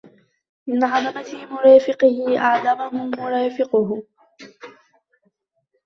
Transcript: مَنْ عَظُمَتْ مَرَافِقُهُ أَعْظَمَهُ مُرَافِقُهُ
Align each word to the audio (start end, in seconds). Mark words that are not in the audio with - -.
مَنْ 0.67 0.83
عَظُمَتْ 0.83 1.35
مَرَافِقُهُ 1.35 2.37
أَعْظَمَهُ 2.37 3.05
مُرَافِقُهُ 3.05 4.03